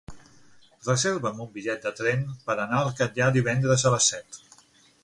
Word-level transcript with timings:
Reserva'm 0.87 1.43
un 1.45 1.51
bitllet 1.59 1.85
de 1.89 1.91
tren 2.01 2.25
per 2.49 2.57
anar 2.65 2.81
al 2.81 2.91
Catllar 3.03 3.31
divendres 3.39 3.87
a 3.89 3.95
les 3.97 4.11
set. 4.15 4.43